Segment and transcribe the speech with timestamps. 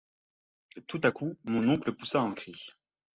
[0.87, 2.55] Tout à coup mon oncle poussa un cri.